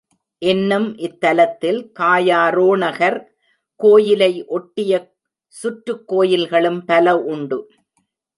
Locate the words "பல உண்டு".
6.85-7.59